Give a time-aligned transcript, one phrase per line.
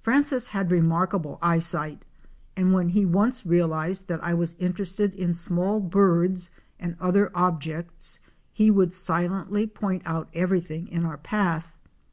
[0.00, 2.04] Francis had remarkable eyesight,
[2.56, 6.50] and when he once real ized that I was interested in small birds
[6.80, 8.18] and other objects
[8.52, 11.76] he would silently point out everything in our path.